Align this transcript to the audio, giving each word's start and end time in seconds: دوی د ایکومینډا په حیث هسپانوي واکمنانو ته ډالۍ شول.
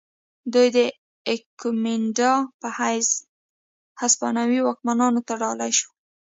دوی 0.53 0.67
د 0.77 0.79
ایکومینډا 1.29 2.33
په 2.59 2.67
حیث 2.79 3.09
هسپانوي 4.01 4.59
واکمنانو 4.61 5.21
ته 5.27 5.33
ډالۍ 5.41 5.71
شول. 5.79 5.97